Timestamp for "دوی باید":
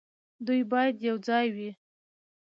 0.45-0.95